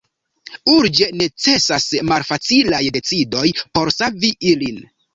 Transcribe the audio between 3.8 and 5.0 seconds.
savi ilin.